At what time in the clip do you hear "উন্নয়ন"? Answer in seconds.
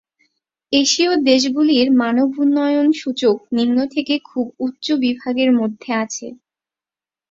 2.37-2.87